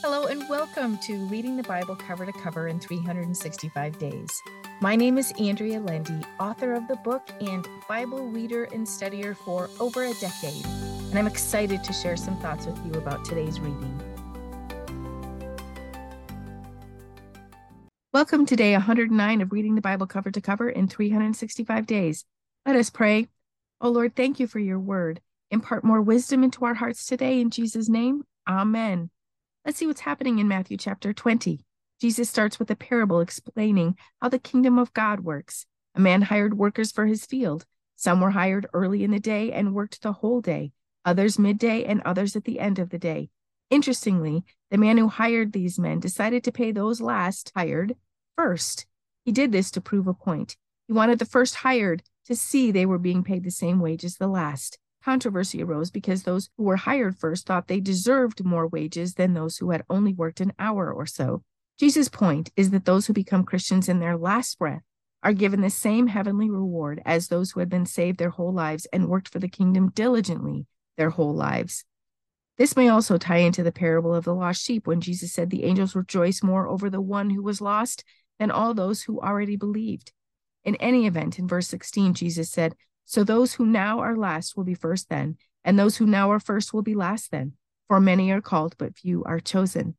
[0.00, 4.42] Hello, and welcome to Reading the Bible Cover to Cover in 365 Days.
[4.80, 9.68] My name is Andrea Lendy, author of the book and Bible reader and studier for
[9.80, 14.00] over a decade, and I'm excited to share some thoughts with you about today's reading.
[18.12, 22.24] Welcome to day 109 of Reading the Bible Cover to Cover in 365 Days.
[22.64, 23.26] Let us pray.
[23.80, 25.20] Oh Lord, thank you for your word.
[25.50, 28.22] Impart more wisdom into our hearts today in Jesus' name.
[28.46, 29.10] Amen.
[29.68, 31.60] Let's see what's happening in Matthew chapter 20.
[32.00, 35.66] Jesus starts with a parable explaining how the kingdom of God works.
[35.94, 37.66] A man hired workers for his field.
[37.94, 40.72] Some were hired early in the day and worked the whole day,
[41.04, 43.28] others midday, and others at the end of the day.
[43.68, 47.94] Interestingly, the man who hired these men decided to pay those last hired
[48.38, 48.86] first.
[49.26, 50.56] He did this to prove a point.
[50.86, 54.16] He wanted the first hired to see they were being paid the same wage as
[54.16, 54.78] the last.
[55.08, 59.56] Controversy arose because those who were hired first thought they deserved more wages than those
[59.56, 61.42] who had only worked an hour or so.
[61.80, 64.82] Jesus' point is that those who become Christians in their last breath
[65.22, 68.86] are given the same heavenly reward as those who had been saved their whole lives
[68.92, 70.66] and worked for the kingdom diligently
[70.98, 71.86] their whole lives.
[72.58, 75.64] This may also tie into the parable of the lost sheep when Jesus said the
[75.64, 78.04] angels rejoice more over the one who was lost
[78.38, 80.12] than all those who already believed.
[80.64, 82.74] In any event, in verse 16, Jesus said,
[83.08, 86.38] so those who now are last will be first then, and those who now are
[86.38, 87.54] first will be last then.
[87.88, 89.96] For many are called, but few are chosen.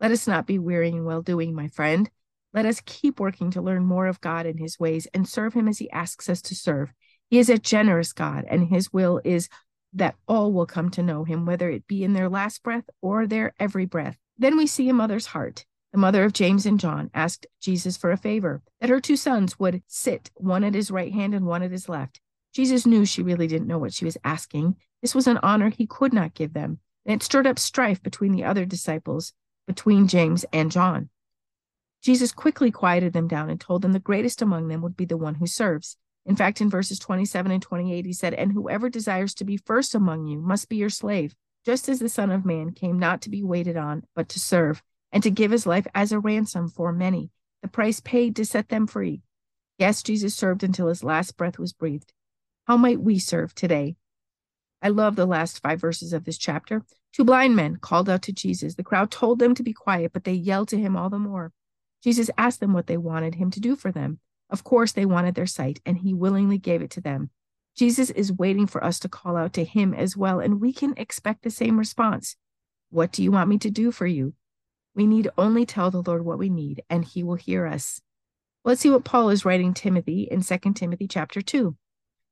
[0.00, 2.08] Let us not be weary in well doing, my friend.
[2.54, 5.68] Let us keep working to learn more of God and his ways and serve him
[5.68, 6.90] as he asks us to serve.
[7.28, 9.50] He is a generous God, and his will is
[9.92, 13.26] that all will come to know him, whether it be in their last breath or
[13.26, 14.16] their every breath.
[14.38, 15.66] Then we see a mother's heart.
[15.92, 19.58] The mother of James and John asked Jesus for a favor that her two sons
[19.58, 22.22] would sit, one at his right hand and one at his left.
[22.54, 24.76] Jesus knew she really didn't know what she was asking.
[25.02, 28.32] This was an honor he could not give them, and it stirred up strife between
[28.32, 29.32] the other disciples,
[29.66, 31.10] between James and John.
[32.02, 35.16] Jesus quickly quieted them down and told them the greatest among them would be the
[35.16, 35.96] one who serves.
[36.24, 39.94] In fact, in verses 27 and 28, he said, And whoever desires to be first
[39.94, 43.30] among you must be your slave, just as the Son of Man came not to
[43.30, 46.92] be waited on, but to serve, and to give his life as a ransom for
[46.92, 47.30] many,
[47.62, 49.22] the price paid to set them free.
[49.78, 52.12] Yes, Jesus served until his last breath was breathed.
[52.68, 53.96] How might we serve today?
[54.82, 56.84] I love the last five verses of this chapter.
[57.14, 58.74] Two blind men called out to Jesus.
[58.74, 61.50] The crowd told them to be quiet, but they yelled to him all the more.
[62.04, 64.18] Jesus asked them what they wanted him to do for them.
[64.50, 67.30] Of course, they wanted their sight, and he willingly gave it to them.
[67.74, 70.92] Jesus is waiting for us to call out to him as well, and we can
[70.98, 72.36] expect the same response.
[72.90, 74.34] What do you want me to do for you?
[74.94, 78.02] We need only tell the Lord what we need, and he will hear us.
[78.62, 81.74] Let's see what Paul is writing Timothy in 2 Timothy chapter 2.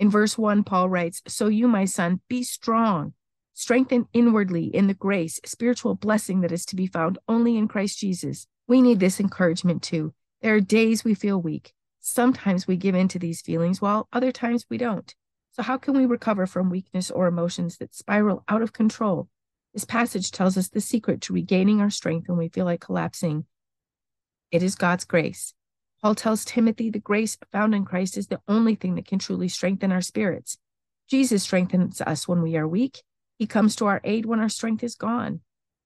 [0.00, 3.12] In verse 1, Paul writes, So you, my son, be strong,
[3.52, 7.98] strengthen inwardly in the grace, spiritual blessing that is to be found only in Christ
[7.98, 8.46] Jesus.
[8.66, 10.14] We need this encouragement too.
[10.40, 11.74] There are days we feel weak.
[12.00, 15.14] Sometimes we give in to these feelings, while other times we don't.
[15.50, 19.28] So, how can we recover from weakness or emotions that spiral out of control?
[19.74, 23.44] This passage tells us the secret to regaining our strength when we feel like collapsing.
[24.50, 25.52] It is God's grace.
[26.02, 29.48] Paul tells Timothy the grace found in Christ is the only thing that can truly
[29.48, 30.56] strengthen our spirits.
[31.10, 33.02] Jesus strengthens us when we are weak.
[33.38, 35.40] He comes to our aid when our strength is gone.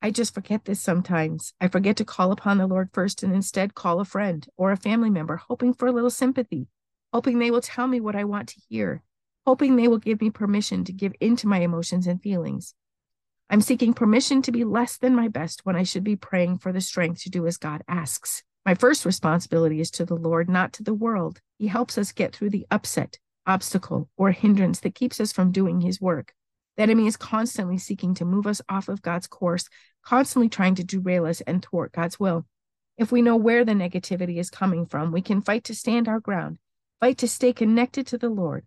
[0.00, 1.54] I just forget this sometimes.
[1.60, 4.76] I forget to call upon the Lord first and instead call a friend or a
[4.76, 6.68] family member, hoping for a little sympathy,
[7.12, 9.02] hoping they will tell me what I want to hear,
[9.44, 12.74] hoping they will give me permission to give in to my emotions and feelings.
[13.50, 16.72] I'm seeking permission to be less than my best when I should be praying for
[16.72, 18.44] the strength to do as God asks.
[18.66, 21.40] My first responsibility is to the Lord, not to the world.
[21.56, 23.16] He helps us get through the upset,
[23.46, 26.34] obstacle, or hindrance that keeps us from doing His work.
[26.76, 29.68] The enemy is constantly seeking to move us off of God's course,
[30.04, 32.44] constantly trying to derail us and thwart God's will.
[32.98, 36.18] If we know where the negativity is coming from, we can fight to stand our
[36.18, 36.58] ground,
[36.98, 38.66] fight to stay connected to the Lord.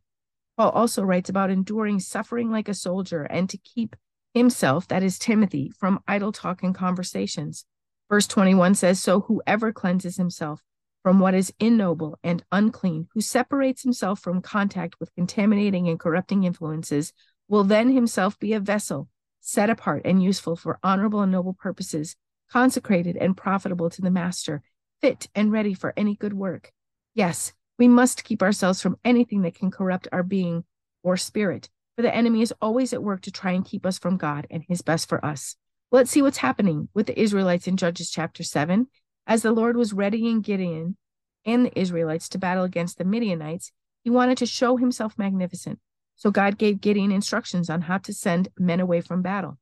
[0.56, 3.98] Paul also writes about enduring suffering like a soldier and to keep
[4.34, 7.66] himself, that is Timothy, from idle talk and conversations.
[8.10, 10.62] Verse 21 says, So whoever cleanses himself
[11.04, 16.44] from what is ignoble and unclean, who separates himself from contact with contaminating and corrupting
[16.44, 17.14] influences,
[17.48, 19.08] will then himself be a vessel
[19.42, 22.16] set apart and useful for honorable and noble purposes,
[22.52, 24.62] consecrated and profitable to the master,
[25.02, 26.72] fit and ready for any good work.
[27.14, 30.64] Yes, we must keep ourselves from anything that can corrupt our being
[31.04, 34.18] or spirit, for the enemy is always at work to try and keep us from
[34.18, 35.56] God and his best for us.
[35.92, 38.86] Let's see what's happening with the Israelites in Judges chapter 7.
[39.26, 40.98] As the Lord was readying Gideon
[41.46, 43.72] and the Israelites to battle against the Midianites,
[44.04, 45.80] he wanted to show himself magnificent.
[46.16, 49.58] So God gave Gideon instructions on how to send men away from battle.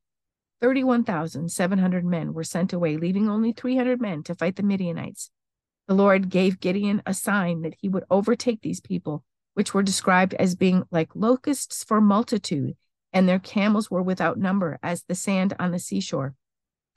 [0.60, 5.30] 31,700 men were sent away, leaving only 300 men to fight the Midianites.
[5.86, 9.24] The Lord gave Gideon a sign that he would overtake these people,
[9.54, 12.76] which were described as being like locusts for multitude,
[13.18, 16.36] and their camels were without number as the sand on the seashore.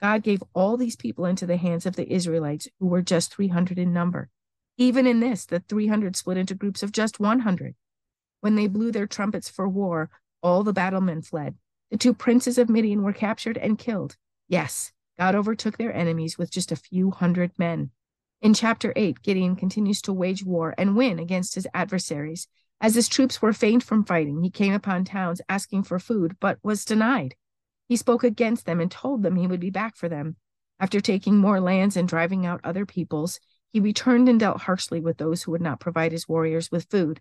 [0.00, 3.76] God gave all these people into the hands of the Israelites, who were just 300
[3.76, 4.28] in number.
[4.78, 7.74] Even in this, the 300 split into groups of just 100.
[8.40, 10.10] When they blew their trumpets for war,
[10.44, 11.56] all the battlemen fled.
[11.90, 14.14] The two princes of Midian were captured and killed.
[14.46, 17.90] Yes, God overtook their enemies with just a few hundred men.
[18.40, 22.46] In chapter 8, Gideon continues to wage war and win against his adversaries.
[22.82, 26.58] As his troops were faint from fighting, he came upon towns asking for food, but
[26.64, 27.36] was denied.
[27.88, 30.34] He spoke against them and told them he would be back for them.
[30.80, 33.38] After taking more lands and driving out other peoples,
[33.72, 37.20] he returned and dealt harshly with those who would not provide his warriors with food.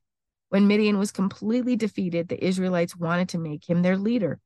[0.49, 4.39] When Midian was completely defeated, the Israelites wanted to make him their leader.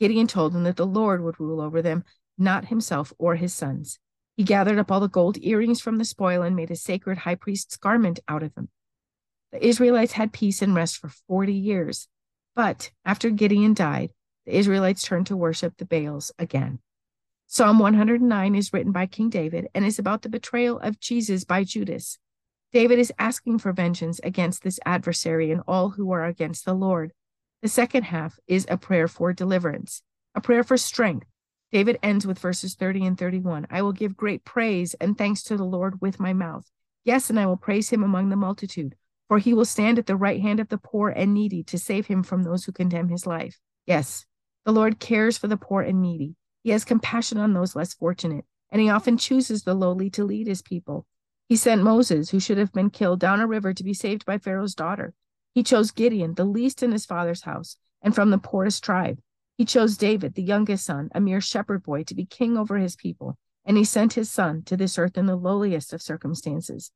[0.00, 2.02] Gideon told them that the Lord would rule over them,
[2.38, 3.98] not himself or his sons.
[4.38, 7.34] He gathered up all the gold earrings from the spoil and made a sacred high
[7.34, 8.70] priest's garment out of them.
[9.52, 12.08] The Israelites had peace and rest for 40 years.
[12.56, 14.12] But after Gideon died,
[14.46, 16.80] the Israelites turned to worship the Baals again.
[17.46, 21.64] Psalm 109 is written by King David and is about the betrayal of Jesus by
[21.64, 22.18] Judas.
[22.72, 27.12] David is asking for vengeance against this adversary and all who are against the Lord.
[27.60, 30.02] The second half is a prayer for deliverance,
[30.34, 31.26] a prayer for strength.
[31.70, 33.66] David ends with verses 30 and 31.
[33.70, 36.70] I will give great praise and thanks to the Lord with my mouth.
[37.04, 38.94] Yes, and I will praise him among the multitude,
[39.32, 42.06] for he will stand at the right hand of the poor and needy to save
[42.06, 43.58] him from those who condemn his life.
[43.86, 44.26] Yes,
[44.66, 46.36] the Lord cares for the poor and needy.
[46.62, 50.48] He has compassion on those less fortunate, and he often chooses the lowly to lead
[50.48, 51.06] his people.
[51.48, 54.36] He sent Moses, who should have been killed, down a river to be saved by
[54.36, 55.14] Pharaoh's daughter.
[55.54, 59.18] He chose Gideon, the least in his father's house, and from the poorest tribe.
[59.56, 62.96] He chose David, the youngest son, a mere shepherd boy, to be king over his
[62.96, 66.92] people, and he sent his son to this earth in the lowliest of circumstances.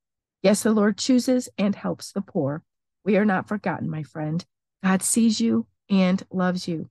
[0.47, 2.63] Yes, the Lord chooses and helps the poor.
[3.05, 4.47] We are not forgotten, my friend.
[4.81, 6.89] God sees you and loves you.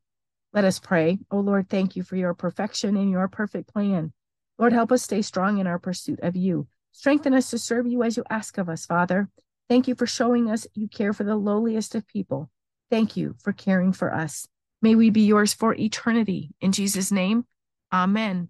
[0.52, 1.20] Let us pray.
[1.32, 4.12] Oh Lord, thank you for your perfection and your perfect plan.
[4.60, 6.68] Lord, help us stay strong in our pursuit of you.
[6.92, 9.30] Strengthen us to serve you as you ask of us, Father.
[9.70, 12.52] Thank you for showing us you care for the lowliest of people.
[12.92, 14.50] Thank you for caring for us.
[14.82, 16.54] May we be yours for eternity.
[16.60, 17.46] In Jesus' name,
[17.94, 18.50] amen.